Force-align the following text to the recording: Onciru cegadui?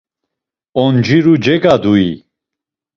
Onciru 0.83 1.33
cegadui? 1.43 2.07